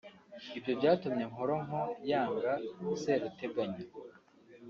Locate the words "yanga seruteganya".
2.09-3.81